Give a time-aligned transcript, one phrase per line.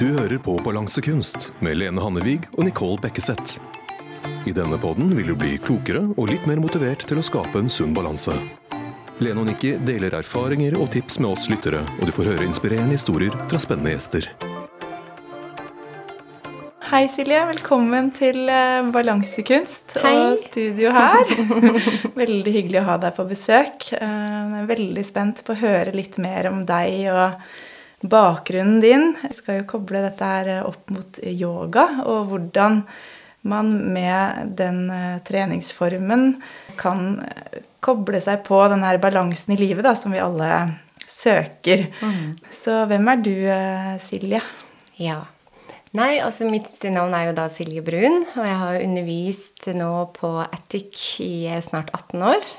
[0.00, 3.58] Du hører på Balansekunst med Lene Hannevig og Nicole Bekkeseth.
[4.48, 7.68] I denne podden vil du bli klokere og litt mer motivert til å skape en
[7.68, 8.32] sunn balanse.
[9.20, 12.96] Lene og Nikki deler erfaringer og tips med oss lyttere, og du får høre inspirerende
[12.96, 14.30] historier fra spennende gjester.
[16.88, 20.14] Hei Silje, velkommen til eh, Balansekunst Hei.
[20.16, 21.28] og studio her.
[22.22, 23.92] veldig hyggelig å ha deg på besøk.
[24.00, 27.68] Eh, Jeg er veldig spent på å høre litt mer om deg og
[28.00, 29.08] bakgrunnen din.
[29.22, 32.84] Vi skal jo koble dette her eh, opp mot yoga, og hvordan
[33.42, 36.34] man med den eh, treningsformen
[36.80, 40.50] kan eh, koble seg på den her balansen i livet da, som vi alle
[41.10, 41.86] søker.
[42.52, 44.42] Så hvem er du, eh, Silje?
[45.00, 45.22] Ja.
[45.96, 50.36] Nei, altså mitt navn er jo da Silje Brun, og jeg har undervist nå på
[50.44, 52.52] Attic i snart 18 år.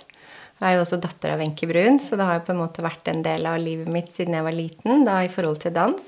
[0.62, 2.84] Jeg er jo også datter av Wenche Brun, så det har jo på en måte
[2.86, 6.06] vært en del av livet mitt siden jeg var liten, da i forhold til dans.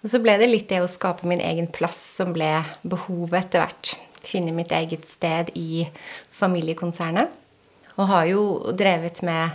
[0.00, 2.48] Og så ble det litt det å skape min egen plass som ble
[2.80, 3.92] behovet etter hvert.
[4.24, 5.84] Finne mitt eget sted i
[6.32, 7.28] familiekonsernet.
[8.00, 9.52] Og har jo drevet med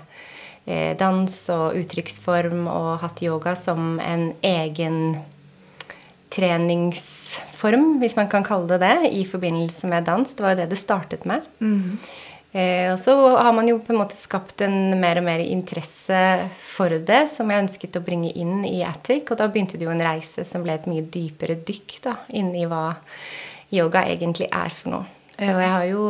[0.70, 5.20] eh, dans og uttrykksform og hatt yoga som en egen
[6.30, 10.34] treningsform, hvis man kan kalle det det, i forbindelse med dans.
[10.38, 11.46] Det var jo det det startet med.
[12.52, 16.22] Eh, og så har man jo på en måte skapt en mer og mer interesse
[16.72, 19.30] for det, som jeg ønsket å bringe inn i Attic.
[19.30, 22.52] Og da begynte det jo en reise som ble et mye dypere dykk da, inn
[22.58, 22.98] i hva
[23.76, 25.16] yoga egentlig er for noe.
[25.40, 26.02] Så jeg har jo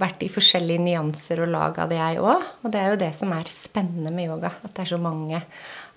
[0.00, 2.46] vært i forskjellige nyanser og lag av det, jeg òg.
[2.64, 4.54] Og det er jo det som er spennende med yoga.
[4.64, 5.42] At det er så mange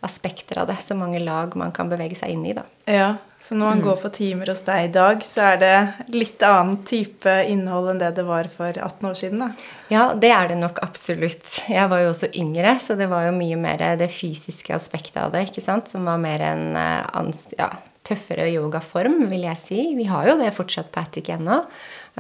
[0.02, 0.78] aspekter av det.
[0.84, 2.66] Så mange lag man kan bevege seg inn i, da.
[2.90, 5.76] Ja, så når man går på timer hos deg i dag, så er det
[6.14, 9.70] litt annen type innhold enn det det var for 18 år siden, da.
[9.90, 11.48] Ja, det er det nok absolutt.
[11.66, 15.34] Jeg var jo også yngre, så det var jo mye mer det fysiske aspektet av
[15.34, 15.90] det, ikke sant?
[15.90, 17.72] Som var mer en eh, ans ja,
[18.06, 19.82] tøffere yogaform, vil jeg si.
[19.98, 21.64] Vi har jo det fortsatt på Attic ennå.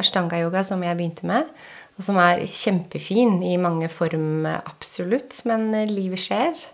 [0.02, 1.50] Ashtanga-yoga, som jeg begynte med.
[2.00, 5.38] Og som er kjempefin i mange form, absolutt.
[5.46, 6.70] Men eh, livet skjer.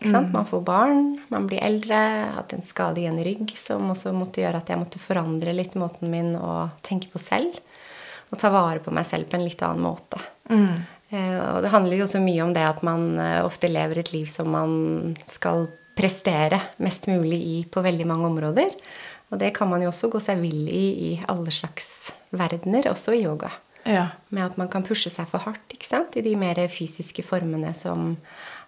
[0.00, 0.32] Sant?
[0.32, 1.98] Man får barn, man blir eldre.
[2.34, 5.76] Hatt en skade i en rygg som også måtte gjøre at jeg måtte forandre litt
[5.78, 7.60] måten min å tenke på selv.
[8.32, 10.20] Og ta vare på meg selv på en litt annen måte.
[10.50, 10.84] Mm.
[11.14, 14.26] og det handler jo også mye om det at man eh, ofte lever et liv
[14.28, 18.74] som man skal prestere mest mulig i på veldig mange områder.
[19.30, 23.14] Og det kan man jo også gå seg vill i i alle slags verdener, også
[23.14, 23.52] i yoga.
[23.84, 24.08] Ja.
[24.28, 25.74] Med at man kan pushe seg for hardt
[26.16, 28.16] i de mer fysiske formene som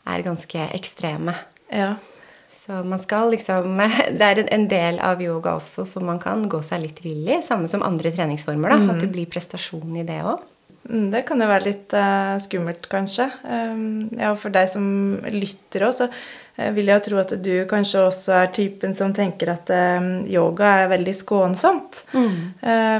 [0.06, 1.34] er ganske ekstreme.
[1.72, 1.94] Ja.
[2.53, 3.77] Så man skal liksom
[4.19, 7.41] Det er en- del av yoga også som man kan gå seg litt vill i.
[7.43, 8.71] Samme som andre treningsformer.
[8.75, 10.41] da, At det blir prestasjon i det òg.
[10.89, 13.27] Mm, Det kan jo være litt uh, skummelt, kanskje.
[13.43, 14.87] Um, ja, for deg som
[15.31, 16.09] lytter òg, så
[16.56, 20.71] vil jeg jo tro at du kanskje også er typen som tenker at eh, yoga
[20.83, 22.03] er veldig skånsomt.
[22.17, 22.37] Mm.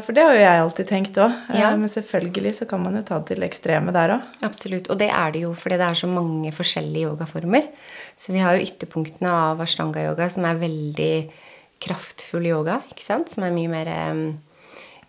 [0.05, 1.35] for det har jo jeg alltid tenkt òg.
[1.57, 1.73] Ja.
[1.77, 4.27] men selvfølgelig så kan man jo ta det til ekstreme der òg.
[4.47, 4.91] Absolutt.
[4.93, 7.69] Og det er det jo fordi det er så mange forskjellige yogaformer.
[8.17, 11.13] Så vi har jo ytterpunktene av ashtanga-yoga, som er veldig
[11.83, 12.81] kraftfull yoga.
[12.93, 13.33] ikke sant?
[13.33, 14.21] Som er mye mer eh,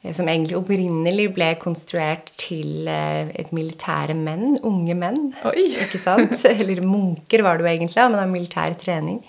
[0.06, 4.59] Som egentlig opprinnelig ble konstruert til eh, et militære menn.
[4.66, 5.31] Unge menn.
[5.50, 5.69] Oi.
[5.85, 6.38] Ikke sant?
[6.47, 9.24] Eller munker var det jo egentlig, men er militær trening.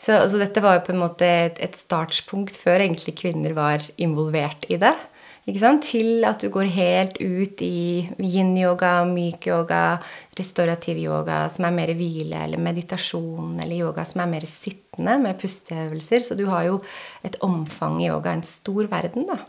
[0.00, 3.84] Så altså, dette var jo på en måte et, et startspunkt før egentlig kvinner var
[4.00, 4.94] involvert i det.
[5.46, 9.98] Til at du går helt ut i yin-yoga, myk yoga,
[10.36, 15.38] restaurativ yoga, som er mer hvile, eller meditasjon, eller yoga som er mer sittende, med
[15.40, 16.20] pusteøvelser.
[16.20, 16.80] Så du har jo
[17.24, 19.40] et omfang i yoga, en stor verden, da,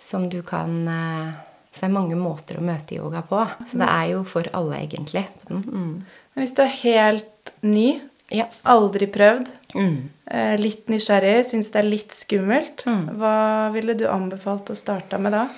[0.00, 1.34] som du kan eh,
[1.74, 3.40] Så det er mange måter å møte yoga på.
[3.66, 5.24] Så det er jo for alle, egentlig.
[5.50, 6.04] Mm.
[6.34, 8.00] Men hvis du er helt ny,
[8.32, 8.46] Ja.
[8.64, 10.08] aldri prøvd, Mm.
[10.30, 15.32] eh, litt nysgjerrig, syns det er litt skummelt, hva ville du anbefalt å starte med
[15.32, 15.48] da?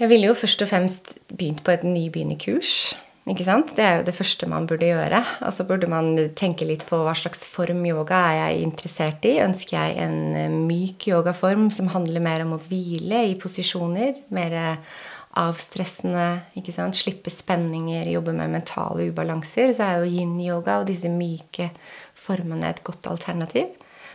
[0.00, 2.94] Jeg ville jo først og fremst begynt på et nybegynnerkurs.
[3.26, 3.70] Ikke sant?
[3.76, 5.24] Det er jo det første man burde gjøre.
[5.46, 9.38] Og så burde man tenke litt på hva slags form yoga er jeg interessert i.
[9.40, 14.16] Ønsker jeg en eh, myk yogaform som handler mer om å hvile i posisjoner?
[14.30, 14.78] Mer
[15.40, 16.26] avstressende,
[16.58, 16.96] ikke sant?
[16.98, 19.72] Slippe spenninger, jobbe med mentale ubalanser.
[19.74, 21.70] Så er jo yin-yoga og disse myke
[22.14, 23.72] formene et godt alternativ.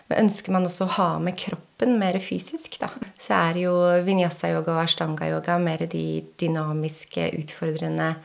[0.09, 2.89] Men ønsker man også å ha med kroppen mer fysisk, da,
[3.21, 3.73] så er jo
[4.07, 6.05] vinyasa-yoga og ashtanga-yoga mer de
[6.41, 8.15] dynamiske, utfordrende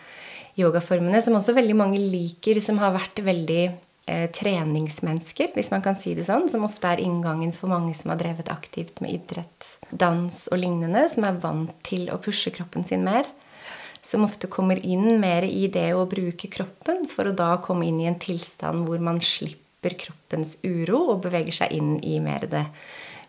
[0.56, 5.98] yogaformene som også veldig mange liker, som har vært veldig eh, treningsmennesker, hvis man kan
[5.98, 9.73] si det sånn, som ofte er inngangen for mange som har drevet aktivt med idrett,
[9.90, 13.28] dans og lignende, som er vant til å pushe kroppen sin mer.
[14.04, 18.02] Som ofte kommer inn mer i det å bruke kroppen, for å da komme inn
[18.02, 22.66] i en tilstand hvor man slipper kroppens uro og beveger seg inn i mer det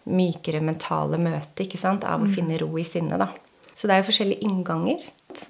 [0.05, 2.05] mykere mentale møte ikke sant?
[2.05, 3.17] av å finne ro i sinnet.
[3.19, 3.31] da.
[3.75, 5.01] Så det er jo forskjellige innganger.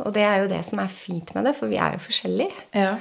[0.05, 2.63] Og det er jo det som er fint med det, for vi er jo forskjellige.
[2.73, 2.95] Ja.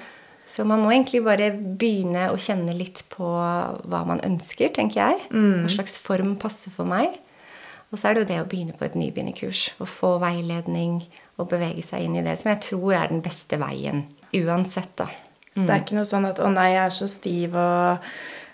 [0.44, 5.22] Så man må egentlig bare begynne å kjenne litt på hva man ønsker, tenker jeg.
[5.64, 7.16] Hva slags form passer for meg.
[7.94, 9.60] Og så er det jo det å begynne på et nybegynnerkurs.
[9.78, 10.96] og få veiledning
[11.38, 14.08] og bevege seg inn i det som jeg tror er den beste veien.
[14.34, 15.06] Uansett, da.
[15.54, 17.98] Så det er ikke noe sånn at 'å nei, jeg er så stiv', og,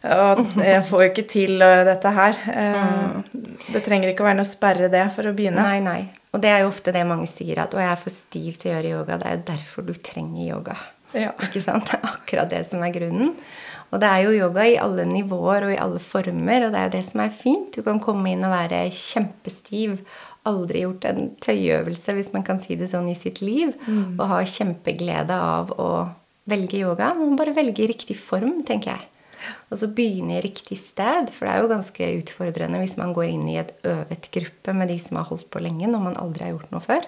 [0.05, 2.37] og 'jeg får jo ikke til dette her'.
[2.53, 3.23] Eh,
[3.73, 5.63] Det trenger ikke å være noe sperre, det, for å begynne.
[5.65, 6.11] Nei, nei.
[6.35, 8.73] Og det er jo ofte det mange sier, at 'å, jeg er for stiv til
[8.73, 9.19] å gjøre yoga'.
[9.19, 10.77] Det er jo derfor du trenger yoga.
[11.15, 11.33] Ja.
[11.41, 11.87] Ikke sant?
[11.91, 13.35] Det er akkurat det som er grunnen.
[13.91, 16.89] Og det er jo yoga i alle nivåer og i alle former, og det er
[16.89, 17.75] jo det som er fint.
[17.75, 19.99] Du kan komme inn og være kjempestiv,
[20.49, 23.75] aldri gjort en tøyøvelse, hvis man kan si det sånn, i sitt liv,
[24.17, 25.91] og ha kjempeglede av å
[26.51, 27.13] velge yoga.
[27.19, 29.09] Man må bare velge i riktig form, tenker jeg.
[29.71, 33.29] Og så begynne i riktig sted, for det er jo ganske utfordrende hvis man går
[33.31, 36.45] inn i et øvet gruppe med de som har holdt på lenge, når man aldri
[36.47, 37.07] har gjort noe før.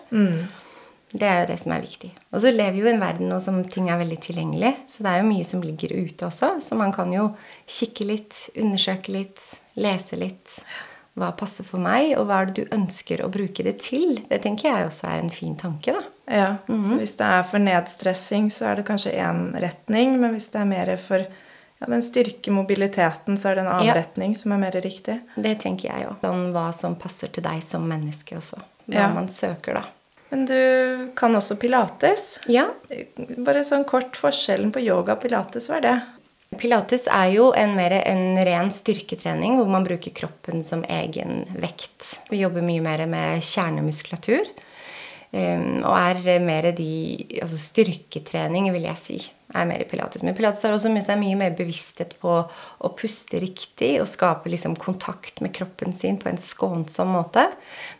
[1.12, 2.10] Det er jo det som er viktig.
[2.32, 4.70] Og så lever vi jo i en verden nå som ting er veldig tilgjengelig.
[4.88, 6.54] Så det er jo mye som ligger ute også.
[6.64, 7.26] Så man kan jo
[7.68, 9.42] kikke litt, undersøke litt,
[9.76, 10.56] lese litt.
[11.12, 14.22] Hva passer for meg, og hva er det du ønsker å bruke det til?
[14.30, 16.02] Det tenker jeg også er en fin tanke, da.
[16.32, 20.14] Ja, Så hvis det er for nedstressing, så er det kanskje én retning.
[20.22, 23.94] Men hvis det er mer for ja, den styrkemobiliteten, så er det en annen Ja.
[23.94, 25.20] retning som er mer riktig.
[25.36, 26.16] Det tenker jeg òg.
[26.22, 28.56] Sånn hva som passer til deg som menneske også.
[28.88, 29.08] Hva Ja.
[29.12, 29.84] man søker, da.
[30.32, 32.38] Men du kan også pilates.
[32.48, 32.70] Ja,
[33.44, 35.96] Bare sånn kort forskjellen på yoga og pilates, hva er det?
[36.60, 42.14] Pilates er jo en, mer en ren styrketrening hvor man bruker kroppen som egen vekt.
[42.32, 44.48] Vi jobber mye mer med kjernemuskulatur.
[45.32, 46.90] um, Og er mer de
[47.40, 49.20] Altså styrketrening, vil jeg si,
[49.54, 50.24] er mer i pilates.
[50.24, 54.50] Men pilates har også med seg mye mer bevissthet på å puste riktig og skape
[54.52, 57.46] liksom kontakt med kroppen sin på en skånsom måte.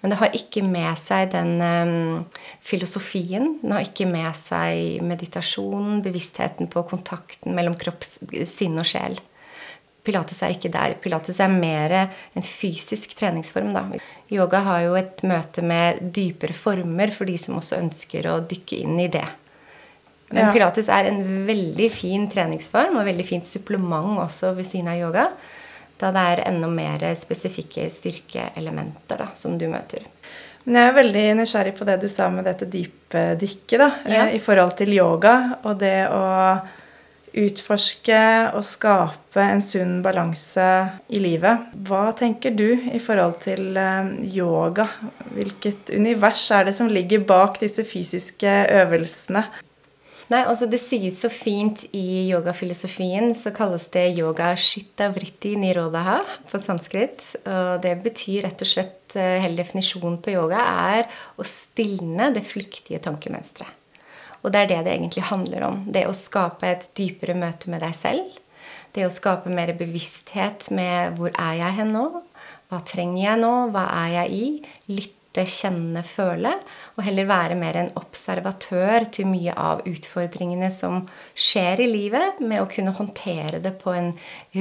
[0.01, 2.23] Men det har ikke med seg den um,
[2.65, 3.57] filosofien.
[3.63, 8.07] Den har ikke med seg meditasjonen, bevisstheten på kontakten mellom kropp,
[8.49, 9.21] sinn og sjel.
[10.03, 10.97] Pilates er ikke der.
[10.99, 13.71] Pilates er mer en fysisk treningsform.
[13.77, 13.85] Da.
[14.35, 18.83] Yoga har jo et møte med dypere former for de som også ønsker å dykke
[18.83, 19.29] inn i det.
[20.33, 20.53] Men Ja.
[20.53, 25.27] pilates er en veldig fin treningsform og veldig fint supplement også ved siden av yoga.
[26.01, 30.01] Da det er enda mer spesifikke styrkeelementer da, som du møter.
[30.65, 33.91] Men jeg er veldig nysgjerrig på det du sa med dette dypdykket, da.
[34.07, 34.25] Ja.
[34.27, 36.61] eh, I forhold til yoga og det å
[37.35, 38.19] utforske
[38.55, 40.67] og skape en sunn balanse
[41.13, 41.69] i livet.
[41.89, 44.89] Hva tenker du i forhold til eh, yoga?
[45.33, 48.53] Hvilket univers er det som ligger bak disse fysiske
[48.83, 49.47] øvelsene?
[50.33, 56.23] Nei, altså Det sies så fint i yogafilosofien, så kalles det yoga shita vritti nirodaha
[56.49, 57.21] på sanskrit.
[57.45, 60.63] Og det betyr rett og slett eh, Hele definisjonen på yoga
[60.97, 61.05] er
[61.37, 63.79] å stilne det flyktige tankemønsteret.
[64.43, 65.83] Og det er det det egentlig handler om.
[65.93, 68.41] Det å skape et dypere møte med deg selv.
[68.93, 72.07] Det å skape mer bevissthet med hvor er jeg hen nå?
[72.73, 73.53] Hva trenger jeg nå?
[73.71, 74.47] Hva er jeg i?
[74.97, 76.53] Lytte, kjenne, føle.
[76.97, 81.01] Og heller være mer en observatør til mye av utfordringene som
[81.33, 84.13] skjer i livet, med å kunne håndtere det på en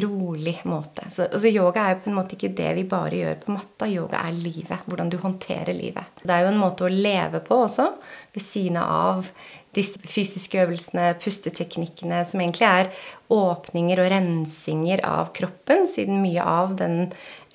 [0.06, 1.10] rolig måte.
[1.12, 3.90] Så altså, yoga er jo på en måte ikke det vi bare gjør på matta.
[3.92, 4.88] Yoga er livet.
[4.88, 6.22] Hvordan du håndterer livet.
[6.24, 7.92] Det er jo en måte å leve på også,
[8.32, 9.28] ved siden av
[9.76, 12.90] disse fysiske øvelsene, pusteteknikkene, som egentlig er
[13.32, 17.06] åpninger og rensinger av kroppen, siden mye av den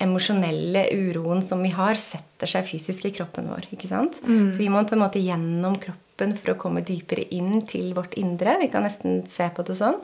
[0.01, 3.69] emosjonelle uroen som vi har, setter seg fysisk i kroppen vår.
[3.73, 4.17] ikke sant?
[4.53, 8.17] Så vi må på en måte gjennom kroppen for å komme dypere inn til vårt
[8.17, 8.57] indre.
[8.63, 9.99] Vi kan nesten se på det sånn.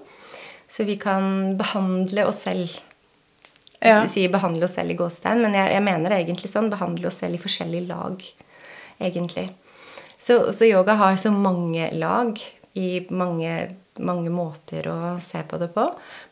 [0.69, 2.69] Så vi kan behandle oss selv.
[3.81, 4.03] Ja.
[4.03, 6.69] Jeg sier behandle oss selv i gåstein, men jeg, jeg mener egentlig sånn.
[6.71, 8.21] Behandle oss selv i forskjellige lag,
[9.01, 9.49] egentlig.
[10.23, 12.37] Så, så yoga har så mange lag
[12.79, 13.53] i mange,
[13.99, 15.83] mange måter å se på det på.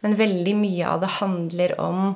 [0.06, 2.14] Men veldig mye av det handler om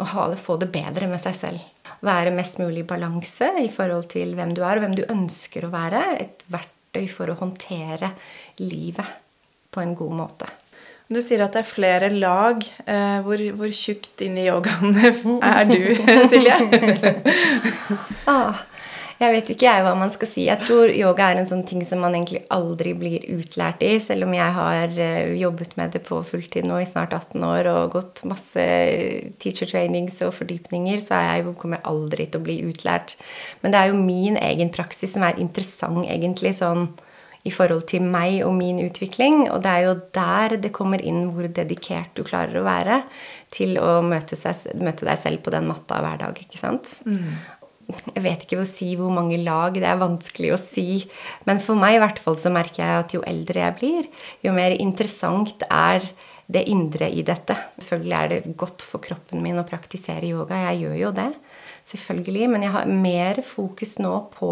[0.00, 1.66] å ha det, få det bedre med seg selv.
[2.02, 5.68] Være mest mulig i balanse i forhold til hvem du er, og hvem du ønsker
[5.68, 6.00] å være.
[6.24, 8.08] Et verktøy for å håndtere
[8.64, 9.12] livet
[9.72, 10.48] på en god måte.
[11.12, 12.64] Du sier at det er flere lag.
[12.88, 15.92] Eh, Hvor, hvor tjukt inn i yogaen er du,
[16.32, 16.56] Silje?
[18.26, 18.62] Ah,
[19.22, 20.46] jeg vet ikke jeg hva man skal si.
[20.48, 23.92] Jeg tror yoga er en sånn ting som man egentlig aldri blir utlært i.
[24.02, 27.70] Selv om jeg har eh, jobbet med det på fulltid nå i snart 18 år
[27.70, 28.66] og gått masse
[29.42, 33.16] teacher trainings og fordypninger, så jeg, kommer jeg aldri til å bli utlært.
[33.62, 36.88] Men det er jo min egen praksis som er interessant egentlig sånn
[37.46, 39.48] i forhold til meg og min utvikling.
[39.50, 43.02] Og det er jo der det kommer inn hvor dedikert du klarer å være
[43.52, 46.38] til å møte, seg, møte deg selv på den matta hver dag.
[46.38, 47.00] ikke sant?
[47.06, 47.34] Mm.
[48.12, 51.02] Jeg vet ikke å si hvor mange lag, det er vanskelig å si.
[51.48, 54.10] Men for meg i hvert fall så merker jeg at jo eldre jeg blir,
[54.44, 56.06] jo mer interessant er
[56.52, 57.56] det indre i dette.
[57.80, 60.58] Selvfølgelig er det godt for kroppen min å praktisere yoga.
[60.68, 61.30] Jeg gjør jo det
[61.88, 62.48] selvfølgelig.
[62.52, 64.50] Men jeg har mer fokus nå på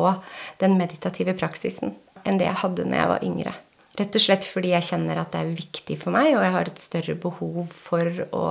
[0.62, 1.96] den meditative praksisen
[2.28, 3.54] enn det jeg hadde når jeg var yngre.
[4.00, 6.68] Rett og slett fordi jeg kjenner at det er viktig for meg, og jeg har
[6.68, 8.44] et større behov for å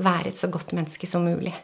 [0.00, 1.54] være et så godt menneske som mulig.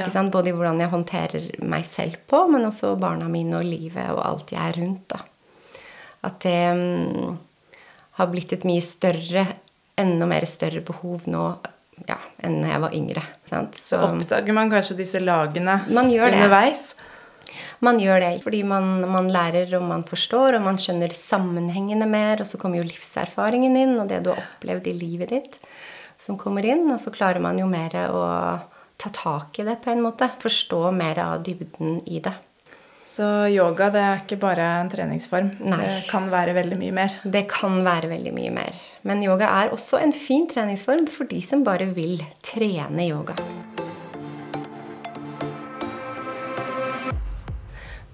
[0.00, 0.24] Ja.
[0.32, 4.22] Både i hvordan jeg håndterer meg selv på, men også barna mine og livet og
[4.24, 5.14] alt jeg er rundt.
[5.14, 5.22] Da.
[6.26, 7.38] At det um,
[8.18, 9.46] har blitt et mye større,
[9.96, 11.46] enda mer større behov nå
[12.04, 13.24] ja, enn jeg var yngre.
[13.48, 13.76] Sant?
[13.80, 16.90] Så, oppdager man kanskje disse lagene underveis?
[17.84, 22.42] Man gjør det fordi man, man, lærer og man forstår, og man skjønner sammenhengene mer.
[22.42, 25.58] Og så kommer jo livserfaringen inn, og det du har opplevd i livet ditt,
[26.20, 26.86] som kommer inn.
[26.92, 28.24] Og så klarer man jo mer å
[28.96, 30.28] ta tak i det på en måte.
[30.42, 32.34] Forstå mer av dybden i det.
[33.06, 35.52] Så yoga det er ikke bare en treningsform.
[35.70, 35.78] Nei.
[35.78, 37.14] Det kan være veldig mye mer.
[37.22, 38.80] Det kan være veldig mye mer.
[39.06, 43.38] Men yoga er også en fin treningsform for de som bare vil trene yoga.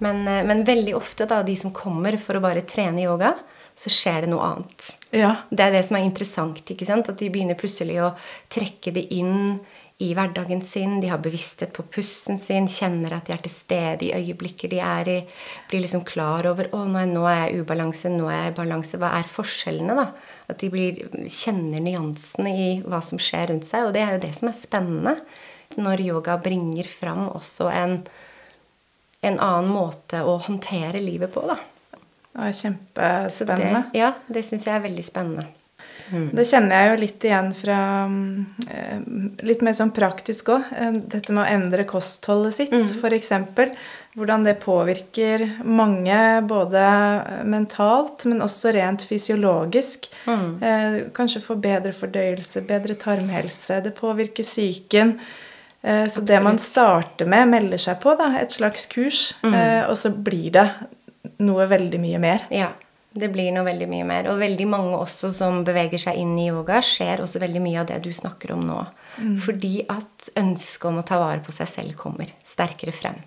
[0.02, 3.32] Men, eh, men, veldig ofte, da, de som kommer for å bare trene yoga,
[3.74, 4.88] så skjer det noe annet.
[5.14, 5.36] Ja.
[5.48, 6.60] Det er det som er interessant.
[6.68, 7.08] ikke sant?
[7.08, 8.12] At de begynner plutselig å
[8.52, 9.60] trekke det inn
[10.02, 10.98] i hverdagen sin.
[11.02, 14.80] De har bevissthet på pusten sin, kjenner at de er til stede i øyeblikket de
[14.82, 15.18] er i.
[15.70, 19.00] Blir liksom klar over å, nå er jeg ubalanse, nå er jeg i balanse.
[19.00, 20.08] Hva er forskjellene, da?
[20.52, 20.98] At de blir,
[21.30, 23.86] kjenner nyansene i hva som skjer rundt seg.
[23.86, 25.16] Og det er jo det som er spennende.
[25.78, 28.02] Når yoga bringer fram også en
[29.22, 31.58] en annen måte å håndtere livet på, da.
[32.32, 33.82] Det er kjempespennende.
[33.92, 35.44] Det, ja, det syns jeg er veldig spennende.
[36.10, 36.28] Mm.
[36.36, 37.78] Det kjenner jeg jo litt igjen fra
[38.68, 39.02] eh,
[39.46, 40.70] Litt mer sånn praktisk òg.
[40.76, 42.90] Eh, dette med å endre kostholdet sitt, mm.
[42.98, 43.32] f.eks.
[44.12, 46.82] Hvordan det påvirker mange både
[47.48, 50.10] mentalt, men også rent fysiologisk.
[50.28, 50.50] Mm.
[50.60, 53.80] Eh, kanskje få bedre fordøyelse, bedre tarmhelse.
[53.84, 55.16] Det påvirker psyken.
[55.82, 59.56] Så så det man starter med, melder seg på, da, et slags kurs, mm.
[59.90, 60.68] Og så blir det
[61.42, 62.44] noe veldig mye mer.
[62.54, 62.68] Ja,
[63.12, 64.28] det blir noe veldig mye mer.
[64.32, 67.88] Og veldig mange også som beveger seg inn i yoga, ser også veldig mye av
[67.90, 68.78] det du snakker om nå.
[69.18, 69.36] Mm.
[69.44, 73.18] Fordi at ønsket om å ta vare på seg selv kommer sterkere frem.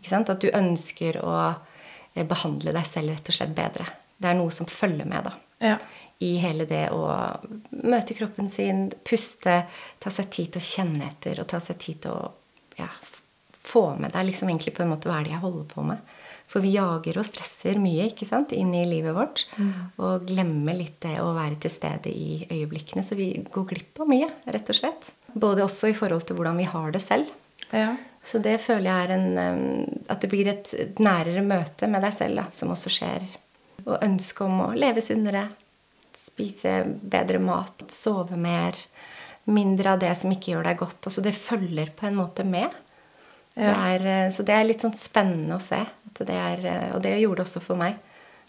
[0.00, 3.88] At du ønsker å eh, behandle deg selv rett og slett bedre.
[4.20, 5.36] Det er noe som følger med, da.
[5.60, 5.80] Ja
[6.20, 7.06] i hele det å
[7.88, 9.62] møte kroppen sin, puste,
[9.98, 12.26] ta seg tid til å kjenne etter og ta seg tid til å
[12.76, 12.88] ja,
[13.64, 16.12] få med deg liksom egentlig på en måte hva er det jeg holder på med.
[16.50, 19.44] For vi jager og stresser mye ikke sant, inn i livet vårt.
[19.54, 19.72] Mm.
[20.02, 23.04] Og glemmer litt det å være til stede i øyeblikkene.
[23.06, 25.12] Så vi går glipp av mye, rett og slett.
[25.30, 27.30] Både også i forhold til hvordan vi har det selv.
[27.70, 27.92] Ja.
[28.26, 32.42] Så det føler jeg er en At det blir et nærere møte med deg selv
[32.42, 33.30] da, som også skjer.
[33.86, 35.46] Og ønsket om å leve sunnere,
[36.16, 38.74] spise bedre mat, sove mer.
[39.50, 41.06] Mindre av det som ikke gjør deg godt.
[41.06, 42.74] Altså det følger på en måte med.
[43.60, 43.74] Ja.
[43.74, 45.80] Det er, eh, så det er litt sånn spennende å se.
[46.16, 47.98] Det er, eh, og det gjorde det også for meg.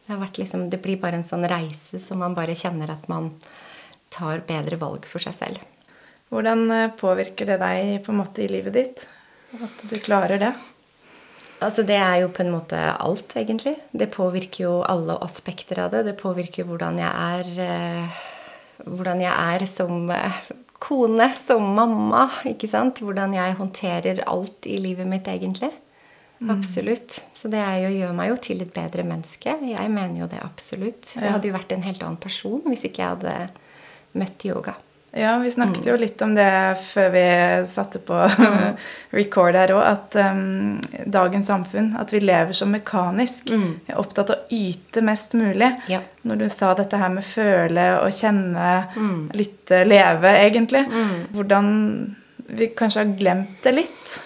[0.08, 3.34] Det, liksom, det, blir bare en sånn reise som man bare kjenner at man
[4.12, 5.60] tar bedre valg for seg selv.
[6.32, 9.06] Hvordan eh, påvirker det deg på en måte i livet ditt?
[9.60, 10.54] At du klarer det?
[11.62, 13.76] Altså Det er jo på en måte alt, egentlig.
[13.92, 16.06] Det påvirker jo alle aspekter av det.
[16.08, 18.30] Det påvirker hvordan jeg er
[18.82, 20.08] Hvordan jeg er som
[20.82, 22.26] kone, som mamma.
[22.50, 23.04] ikke sant?
[23.06, 25.72] Hvordan jeg håndterer alt i livet mitt, egentlig.
[26.42, 26.50] Mm.
[26.56, 27.20] Absolutt.
[27.38, 29.54] Så det jo, gjør meg jo til et bedre menneske.
[29.62, 31.14] Jeg mener jo det absolutt.
[31.20, 33.36] Jeg hadde jo vært en helt annen person hvis ikke jeg hadde
[34.18, 34.74] møtt yoga.
[35.12, 36.48] Ja, vi snakket jo litt om det
[36.80, 37.24] før vi
[37.68, 38.16] satte på
[39.20, 43.52] record her òg, at um, dagens samfunn At vi lever så mekanisk.
[43.52, 43.74] Mm.
[43.92, 45.74] Er opptatt av å yte mest mulig.
[45.92, 46.00] Ja.
[46.24, 49.22] Når du sa dette her med føle og kjenne, mm.
[49.36, 50.86] lytte, leve, egentlig.
[50.88, 51.14] Mm.
[51.36, 51.72] Hvordan
[52.52, 54.20] vi kanskje har glemt det litt.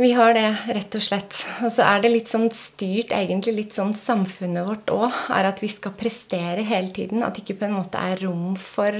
[0.00, 1.44] Vi har det, rett og slett.
[1.62, 5.60] Og så er det litt sånn styrt, egentlig litt sånn samfunnet vårt òg, er at
[5.62, 7.22] vi skal prestere hele tiden.
[7.22, 8.98] At det ikke på en måte er rom for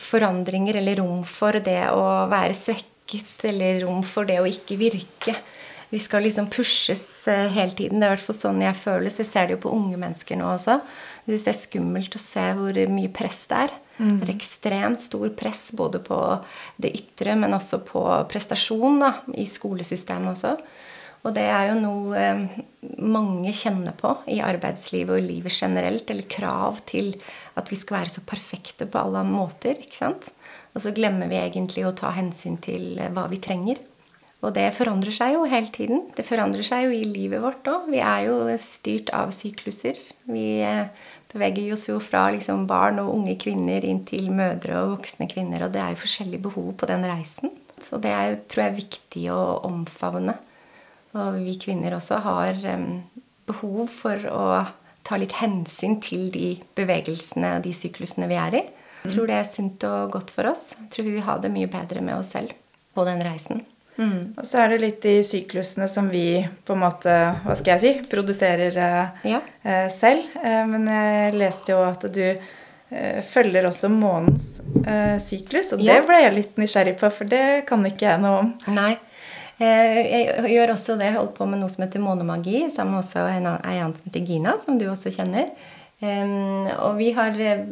[0.00, 5.34] forandringer eller rom for det å være svekket eller rom for det å ikke virke.
[5.94, 8.00] Vi skal liksom pushes eh, hele tiden.
[8.00, 9.18] Det er i hvert fall sånn jeg føles.
[9.20, 10.80] Jeg ser det jo på unge mennesker nå også.
[11.22, 13.74] Jeg syns det er skummelt å se hvor mye press det er.
[14.00, 14.16] Mm.
[14.18, 16.18] Det er ekstremt stor press både på
[16.82, 20.56] det ytre, men også på prestasjon da, i skolesystemet også.
[21.24, 22.42] Og det er jo noe eh,
[23.00, 26.10] mange kjenner på i arbeidslivet og livet generelt.
[26.12, 27.14] Eller krav til
[27.56, 29.80] at vi skal være så perfekte på alle måter.
[29.80, 30.30] ikke sant?
[30.74, 33.80] Og så glemmer vi egentlig å ta hensyn til eh, hva vi trenger.
[34.44, 36.02] Og det forandrer seg jo hele tiden.
[36.12, 37.88] Det forandrer seg jo i livet vårt òg.
[37.88, 39.96] Vi er jo styrt av sykluser.
[40.28, 40.90] Vi eh,
[41.32, 45.64] beveger oss jo fra liksom barn og unge kvinner inn til mødre og voksne kvinner.
[45.64, 47.54] Og det er jo forskjellige behov på den reisen.
[47.80, 49.40] Så det er jo, tror jeg, viktig å
[49.70, 50.36] omfavne.
[51.14, 52.56] Og vi kvinner også har
[53.46, 54.46] behov for å
[55.04, 58.64] ta litt hensyn til de bevegelsene og de syklusene vi er i.
[59.04, 60.70] Jeg tror det er sunt og godt for oss.
[60.80, 62.54] Jeg tror vi vil ha det mye bedre med oss selv
[62.96, 63.60] på den reisen.
[63.98, 64.32] Mm.
[64.40, 67.12] Og så er det litt de syklusene som vi på en måte,
[67.44, 69.40] hva skal jeg si, produserer eh, Ja.
[69.62, 70.24] eh, selv.
[70.42, 72.24] Eh, men jeg leste jo at du
[73.26, 77.82] følger også månens eh, syklus, og det ble jeg litt nysgjerrig på, for det kan
[77.88, 78.50] ikke jeg noe om.
[78.76, 78.92] Nei.
[79.58, 81.10] Eh, Jeg gjør også det.
[81.10, 84.58] Jeg holder på med noe som heter månemagi, sammen med en annen som heter Gina,
[84.58, 85.52] som du også kjenner.
[86.04, 87.62] Og vi har eh,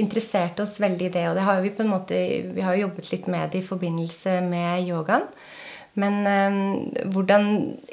[0.00, 2.20] interessert oss veldig i det, og det har vi på en måte
[2.54, 5.26] Vi har jo jobbet litt med det i forbindelse med yogaen.
[5.92, 6.54] Men em,
[7.12, 7.48] hvordan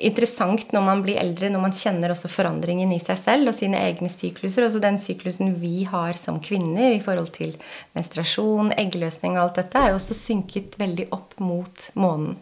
[0.08, 3.82] interessant når man blir eldre, når man kjenner også forandringen i seg selv og sine
[3.90, 4.64] egne sykluser.
[4.64, 7.58] Også den syklusen vi har som kvinner i forhold til
[7.98, 12.40] menstruasjon, eggløsning og alt dette, er jo også synket veldig opp mot månen.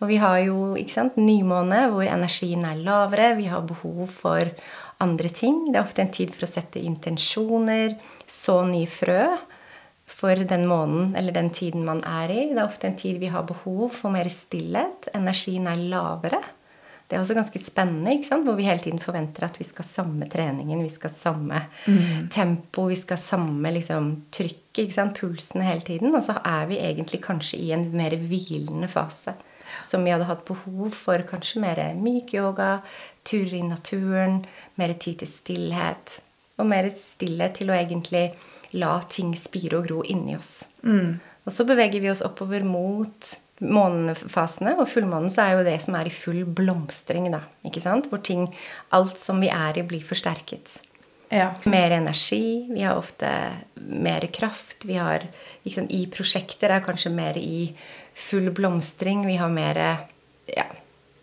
[0.00, 3.34] Og vi har jo ikke sant, nymåne hvor energien er lavere.
[3.36, 4.48] Vi har behov for
[5.04, 5.66] andre ting.
[5.68, 9.24] Det er ofte en tid for å sette intensjoner, så nye frø
[10.10, 12.46] for den måneden eller den tiden man er i.
[12.50, 15.10] Det er ofte en tid vi har behov for mer stillhet.
[15.14, 16.40] Energien er lavere.
[17.10, 18.44] Det er også ganske spennende, ikke sant?
[18.46, 21.64] hvor vi hele tiden forventer at vi skal samme treningen, vi skal samme
[22.30, 25.18] tempo, vi skal samme liksom, trykk, ikke sant?
[25.18, 26.14] pulsen hele tiden.
[26.14, 29.34] Og så er vi egentlig kanskje i en mer hvilende fase.
[29.86, 32.80] Som vi hadde hatt behov for kanskje mer myk yoga,
[33.26, 34.42] turer i naturen,
[34.80, 36.20] mer tid til stillhet.
[36.60, 38.30] Og mer stillhet til å egentlig
[38.76, 40.64] la ting spire og gro inni oss.
[41.46, 45.96] Og så beveger vi oss oppover mot månefasene, og fullmånen så er jo det som
[45.98, 47.42] er i full blomstring, da.
[47.66, 48.08] Ikke sant?
[48.08, 48.46] Hvor ting,
[48.96, 50.78] alt som vi er i, blir forsterket.
[51.30, 51.52] Ja.
[51.70, 53.28] Mer energi, vi har ofte
[53.76, 54.84] mer kraft.
[54.88, 55.28] Vi har
[55.70, 57.68] sant, I prosjekter er kanskje mer i
[58.20, 59.24] full blomstring.
[59.26, 59.80] Vi har mer
[60.50, 60.64] Ja.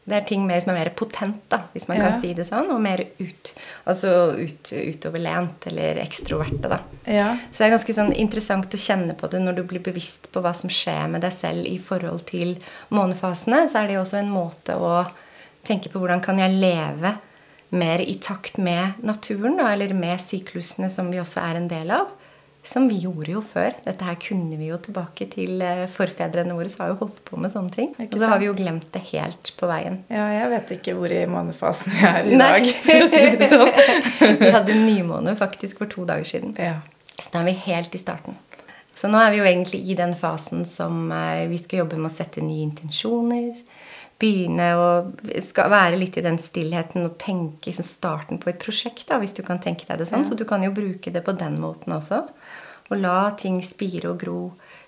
[0.07, 2.03] Det er ting mer som er mer potent, da, hvis man Ja.
[2.12, 2.69] kan si det sånn.
[2.71, 3.49] Og mer ut,
[3.86, 6.77] altså ut, utoverlent eller ekstroverte, da.
[7.05, 7.33] ja.
[7.51, 10.39] Så det er ganske sånn interessant å kjenne på det når du blir bevisst på
[10.41, 12.55] hva som skjer med deg selv i forhold til
[12.89, 13.65] månefasene.
[13.67, 15.07] Så er det jo også en måte å
[15.67, 17.17] tenke på hvordan kan jeg leve
[17.71, 21.91] mer i takt med naturen, da, eller med syklusene som vi også er en del
[21.91, 22.07] av.
[22.67, 23.77] Som vi gjorde jo før.
[23.86, 26.67] Dette her kunne vi jo tilbake til eh, forfedrene våre.
[26.67, 27.93] Så har jo holdt på med sånne ting.
[28.03, 30.01] Og så har vi jo glemt det helt på veien.
[30.12, 32.49] ja, jeg vet ikke hvor i månefasen vi er i Nei.
[32.58, 33.71] dag, for å si det sånn.
[34.43, 36.58] vi hadde nymåne faktisk for to dager siden.
[36.60, 36.82] Ja.
[37.15, 38.36] Så da er vi helt i starten.
[38.97, 42.12] Så nå er vi jo egentlig i den fasen som eh, vi skal jobbe med
[42.12, 43.53] å sette nye intensjoner.
[44.17, 44.88] Begynne å
[45.45, 49.38] skal være litt i den stillheten og tenke i starten på et prosjekt, da, hvis
[49.38, 50.25] du kan tenke deg det sånn.
[50.25, 52.23] Så du kan jo bruke det på den måten også.
[52.88, 54.41] Og la ting spire og gro.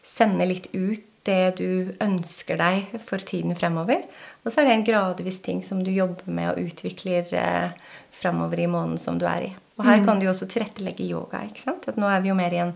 [0.06, 4.06] Sende litt ut det du ønsker deg for tiden fremover.
[4.44, 7.76] Og så er det en gradvis ting som du jobber med og utvikler eh,
[8.16, 9.56] fremover i måneden som du er i.
[9.80, 11.46] Og her kan du jo også tilrettelegge yoga.
[11.48, 11.86] ikke sant?
[11.88, 12.74] At nå er vi jo mer i en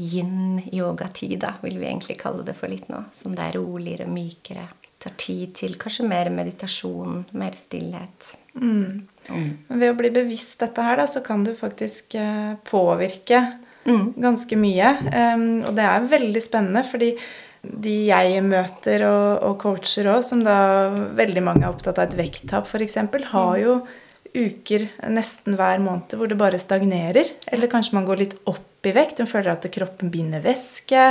[0.00, 3.04] yin-yogatid, da, vil vi egentlig kalle det for litt nå.
[3.14, 4.66] Som det er roligere, mykere.
[5.00, 8.34] Tar tid til kanskje mer meditasjon, mer stillhet.
[8.60, 13.44] Men ved å bli bevisst dette her, da, så kan du faktisk eh, påvirke
[14.20, 14.90] ganske mye.
[15.08, 17.14] Um, og det er veldig spennende, fordi
[17.60, 20.58] de jeg møter og, og coacher òg, som da
[21.16, 22.96] veldig mange er opptatt av et vekttap f.eks.,
[23.32, 23.80] har jo
[24.36, 27.28] uker nesten hver måned hvor det bare stagnerer.
[27.50, 29.20] Eller kanskje man går litt opp i vekt.
[29.20, 31.02] Hun føler at kroppen binder væske.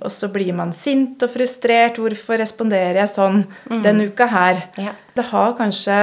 [0.00, 2.00] Og så blir man sint og frustrert.
[2.00, 3.44] Hvorfor responderer jeg sånn
[3.84, 4.64] denne uka her?
[4.80, 4.96] Ja.
[5.16, 6.00] Det har kanskje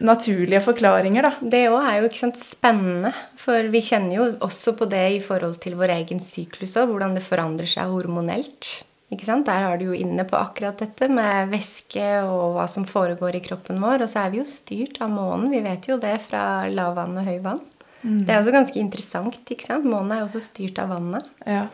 [0.00, 1.32] naturlige forklaringer, da.
[1.44, 5.20] Det òg er jo ikke sant, spennende, for vi kjenner jo også på det i
[5.24, 8.70] forhold til vår egen syklus òg, hvordan det forandrer seg hormonelt.
[9.10, 13.42] Der har du jo inne på akkurat dette med væske og hva som foregår i
[13.42, 14.04] kroppen vår.
[14.04, 15.50] Og så er vi jo styrt av månen.
[15.50, 17.58] Vi vet jo det fra lavvann og høyvann.
[18.00, 19.40] Det er også ganske interessant.
[19.50, 19.84] ikke sant?
[19.84, 21.26] Månen er jo også styrt av vannet.
[21.44, 21.66] Ja.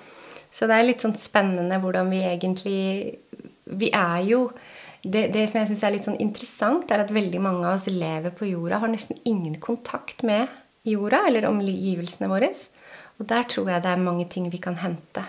[0.50, 2.80] Så det er litt sånn spennende hvordan vi egentlig
[3.66, 4.40] Vi er jo
[5.02, 7.86] det, det som jeg syns er litt sånn interessant, er at veldig mange av oss
[7.90, 10.48] lever på jorda, har nesten ingen kontakt med
[10.86, 12.48] jorda eller omgivelsene våre.
[13.20, 15.22] Og der tror jeg det er mange ting vi kan hente.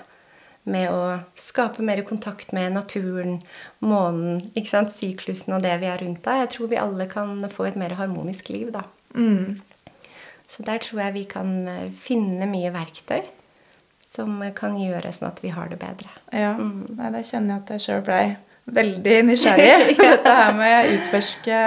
[0.68, 3.40] Med å skape mer kontakt med naturen,
[3.80, 4.94] månen, ikke sant?
[4.94, 6.44] syklusen og det vi er rundt deg.
[6.44, 8.84] Jeg tror vi alle kan få et mer harmonisk liv, da.
[10.48, 13.26] Så der tror jeg vi kan eh, finne mye verktøy
[14.08, 16.12] som kan gjøre sånn at vi har det bedre.
[16.32, 18.22] Ja, Nei, det kjenner jeg at jeg sjøl blei
[18.78, 19.98] veldig nysgjerrig.
[20.02, 21.60] Dette her med utforske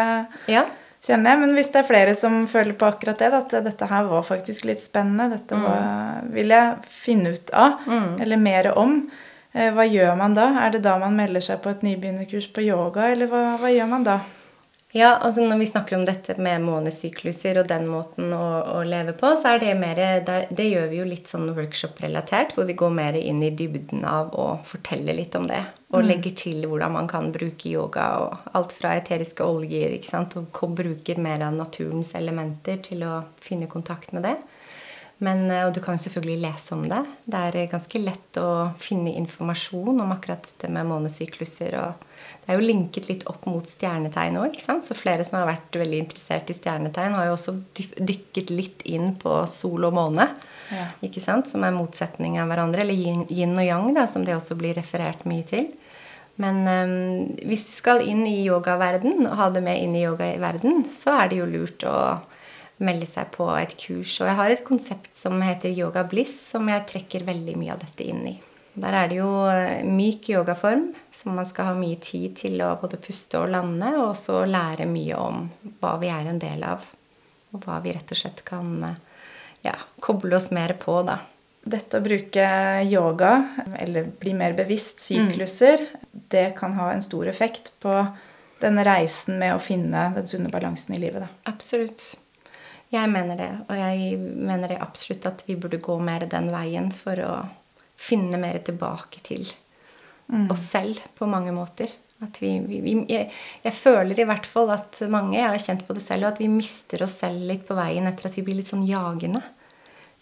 [0.50, 0.64] Ja.
[1.06, 1.40] Kjenner jeg.
[1.40, 4.64] Men hvis det er flere som føler på akkurat det, at dette her var faktisk
[4.68, 7.80] litt spennende, dette var, vil jeg finne ut av,
[8.20, 9.10] eller mer om,
[9.54, 10.48] eh, hva gjør man da?
[10.66, 13.88] Er det da man melder seg på et nybegynnerkurs på yoga, eller hva, hva gjør
[13.88, 14.18] man da?
[14.92, 19.14] Ja, altså Når vi snakker om dette med månesykluser og den måten å, å leve
[19.14, 22.74] på, så er det mer Det, det gjør vi jo litt sånn workshop-relatert, hvor vi
[22.79, 25.62] går mer inn i dybden av å fortelle litt om det.
[25.94, 30.35] Og legger til hvordan man kan bruke yoga og alt fra eteriske oljer ikke sant,
[30.38, 34.37] og bruker mer av naturens elementer til å finne kontakt med det.
[35.22, 37.03] Men, eh, og du kan jo selvfølgelig lese om det.
[37.31, 38.50] Det er eh, ganske lett å
[38.81, 41.76] finne informasjon om akkurat dette med månesykluser.
[41.79, 42.10] og
[42.40, 44.57] Det er jo linket litt opp mot stjernetegn òg.
[44.59, 47.55] Så flere som har vært veldig interessert i stjernetegn, har jo også
[48.00, 50.26] dykket litt inn på sol og måne.
[50.70, 50.88] Ja.
[51.07, 51.50] Ikke sant?
[51.50, 52.83] Som er motsetning av hverandre.
[52.83, 55.68] Eller yin, yin og yang, da, som det også blir referert mye til.
[56.40, 56.92] Men um,
[57.44, 61.31] hvis du skal inn i yogaverden og ha det med inn i yogaverden, så er
[61.31, 61.96] det jo lurt å
[62.81, 64.16] melde seg på et kurs.
[64.22, 67.83] Og jeg har et konsept som heter Yoga Bliss, som jeg trekker veldig mye av
[67.85, 68.38] dette inn i.
[68.81, 72.77] Der er det jo eh, myk yogaform, som man skal ha mye tid til å
[72.81, 75.45] både puste og lande, og så lære mye om
[75.83, 76.87] hva vi er en del av,
[77.53, 78.97] og hva vi rett og slett kan eh,
[79.66, 81.19] ja, koble oss mer på, da.
[81.61, 82.47] Dette å bruke
[82.88, 83.35] yoga,
[83.77, 85.85] eller bli mer bevisst sykluser,
[86.33, 87.99] det kan ha en stor effekt på
[88.61, 91.27] denne reisen med å finne den sunne balansen i livet.
[91.27, 91.53] Da.
[91.53, 92.14] Absolutt.
[92.90, 96.88] Jeg mener det, og jeg mener det absolutt at vi burde gå mer den veien
[96.97, 97.35] for å
[98.00, 99.44] finne mer tilbake til
[100.50, 101.90] oss selv på mange måter.
[102.20, 103.30] At vi, vi, vi jeg,
[103.64, 106.50] jeg føler i hvert fall at mange, jeg har kjent på det selv, at vi
[106.52, 109.40] mister oss selv litt på veien etter at vi blir litt sånn jagende.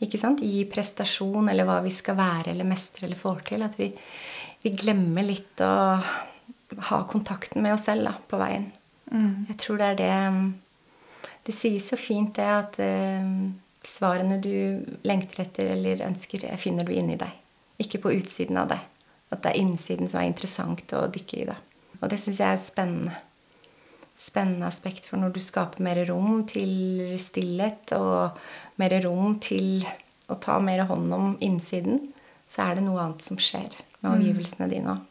[0.04, 0.42] Ikke sant?
[0.46, 3.64] I prestasjon eller hva vi skal være eller mestre eller får til.
[3.66, 3.90] At vi,
[4.62, 5.72] vi glemmer litt å
[6.90, 8.68] ha kontakten med oss selv da, på veien.
[9.48, 10.16] Jeg tror det er det
[11.48, 13.28] Det sies så fint det at eh,
[13.88, 17.32] svarene du lengter etter eller ønsker, finner du inni deg.
[17.78, 18.80] Ikke på utsiden av det.
[19.32, 21.48] At det er innsiden som er interessant å dykke i.
[21.48, 21.58] da.
[22.00, 23.16] Og det syns jeg er spennende.
[24.18, 28.38] Spennende aspekt for når du skaper mer rom til stillhet og
[28.82, 29.84] mer rom til
[30.28, 32.08] å ta mer hånd om innsiden,
[32.48, 35.04] så er det noe annet som skjer med omgivelsene dine òg.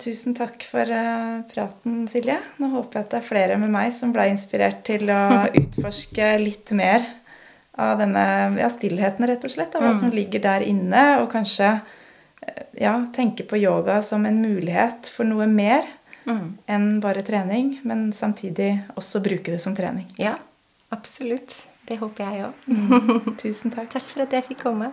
[0.00, 2.36] Tusen takk for eh, praten, Silje.
[2.60, 6.34] Nå håper jeg at det er flere med meg som ble inspirert til å utforske
[6.42, 7.04] litt mer
[7.76, 8.24] av denne
[8.58, 9.76] ja, stillheten, rett og slett.
[9.76, 11.04] Av hva som ligger der inne.
[11.22, 11.74] Og kanskje
[12.40, 15.86] eh, ja, tenke på yoga som en mulighet for noe mer
[16.66, 17.76] enn bare trening.
[17.86, 20.08] Men samtidig også bruke det som trening.
[20.18, 20.36] Ja,
[20.94, 21.54] absolutt.
[21.86, 22.66] Det håper jeg òg.
[23.42, 23.92] Tusen takk.
[23.92, 24.90] Takk for at jeg fikk komme.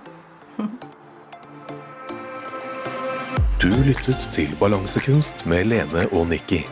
[3.63, 6.65] Du lyttet til Balansekunst med Lene og Nikki.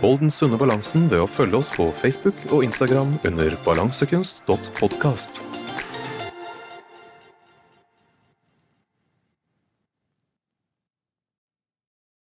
[0.00, 5.49] Hold den sunne balansen ved å følge oss på Facebook og Instagram under balansekunst.podkast.